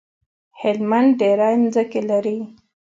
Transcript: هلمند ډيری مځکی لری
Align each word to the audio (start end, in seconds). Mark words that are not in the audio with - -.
هلمند 0.61 1.09
ډيری 1.19 1.53
مځکی 1.61 2.01
لری 2.09 2.37